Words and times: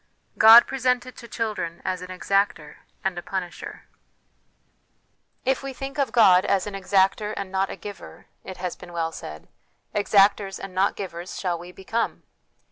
God 0.39 0.65
presented 0.65 1.15
to 1.17 1.27
Children 1.27 1.79
as 1.85 2.01
an 2.01 2.07
Exactor 2.07 2.77
and 3.03 3.15
a 3.19 3.21
Punisher." 3.21 3.83
If 5.51 5.61
we 5.61 5.73
think 5.73 5.99
of 5.99 6.11
God 6.11 6.43
as 6.43 6.65
an 6.65 6.73
exactor 6.73 7.35
and 7.37 7.51
not 7.51 7.69
a 7.69 7.75
giver," 7.75 8.25
it 8.43 8.57
has 8.57 8.75
been 8.75 8.93
well 8.93 9.11
said," 9.11 9.47
exactors 9.93 10.57
and 10.57 10.73
not 10.73 10.95
givers 10.95 11.39
shall 11.39 11.59
we 11.59 11.71
become." 11.71 12.23